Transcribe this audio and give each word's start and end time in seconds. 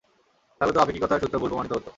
তাহলে 0.61 0.73
তো 0.73 0.79
আপেক্ষিকতার 0.79 1.21
সূত্র 1.21 1.35
ভুল 1.39 1.49
প্রমাণিত 1.49 1.71
হতো। 1.73 1.89